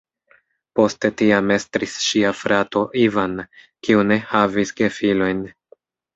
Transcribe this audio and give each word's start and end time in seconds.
Poste 0.77 1.11
tiam 1.21 1.53
estris 1.55 1.93
ŝia 2.05 2.31
frato 2.39 2.83
"Ivan", 3.03 3.37
kiu 3.83 4.03
ne 4.09 4.19
havis 4.33 4.75
gefilojn. 4.83 5.47